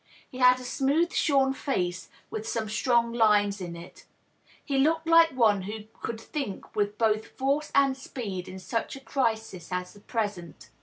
[0.27, 4.07] He had a smooth shorn face, with some strong lines in it;
[4.65, 8.99] he looked like one who could think with both force and speed in such a
[8.99, 10.71] crisis as the present.